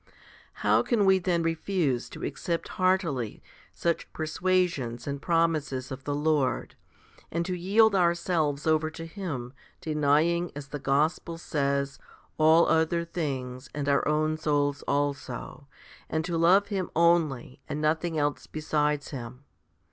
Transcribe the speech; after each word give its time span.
1 0.01 0.07
8. 0.07 0.13
How 0.53 0.81
can 0.81 1.05
we 1.05 1.19
then 1.19 1.43
refuse 1.43 2.09
to 2.09 2.23
accept 2.25 2.69
heartily 2.69 3.43
such 3.71 4.11
persuasions 4.13 5.05
and 5.05 5.21
promises 5.21 5.91
of 5.91 6.05
the 6.05 6.15
Lord, 6.15 6.73
and 7.29 7.45
to 7.45 7.53
yield 7.55 7.93
our 7.93 8.15
selves 8.15 8.65
over 8.65 8.89
to 8.89 9.05
Him, 9.05 9.53
denying, 9.79 10.51
as 10.55 10.69
the 10.69 10.79
Gospel 10.79 11.37
says, 11.37 11.99
all 12.39 12.67
other 12.67 13.05
things 13.05 13.69
and 13.75 13.87
our 13.87 14.07
own 14.07 14.37
souls 14.37 14.81
also, 14.87 15.67
2 16.09 16.15
and 16.15 16.25
to 16.25 16.35
love 16.35 16.69
Him 16.69 16.89
only 16.95 17.61
and 17.69 17.79
nothing 17.79 18.17
else 18.17 18.47
besides 18.47 19.09
Him 19.09 19.43